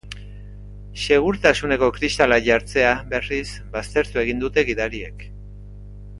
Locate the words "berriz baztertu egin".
3.13-4.43